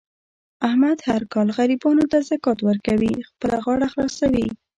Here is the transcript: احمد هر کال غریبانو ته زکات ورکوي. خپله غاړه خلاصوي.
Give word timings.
احمد 0.67 0.97
هر 1.09 1.21
کال 1.33 1.47
غریبانو 1.57 2.03
ته 2.11 2.17
زکات 2.29 2.59
ورکوي. 2.63 3.13
خپله 3.29 3.57
غاړه 3.65 3.87
خلاصوي. 3.93 4.47